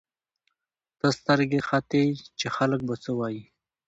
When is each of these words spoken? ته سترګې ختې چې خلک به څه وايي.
ته 0.99 1.07
سترګې 1.17 1.59
ختې 1.67 2.03
چې 2.39 2.47
خلک 2.55 2.79
به 2.87 2.95
څه 3.03 3.11
وايي. 3.19 3.43